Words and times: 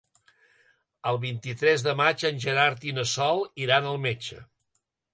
El 1.11 1.19
vint-i-tres 1.25 1.85
de 1.89 1.95
maig 2.01 2.27
en 2.31 2.41
Gerard 2.49 2.91
i 2.93 2.97
na 2.99 3.07
Sol 3.15 3.47
iran 3.67 3.93
al 3.95 4.05
metge. 4.11 4.43